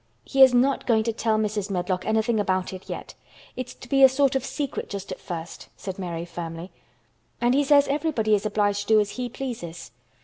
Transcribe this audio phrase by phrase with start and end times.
[0.25, 1.69] "He is not going to tell Mrs.
[1.69, 3.13] Medlock anything about it yet.
[3.55, 6.71] It's to be a sort of secret just at first," said Mary firmly.
[7.39, 9.91] "And he says everybody is obliged to do as he pleases."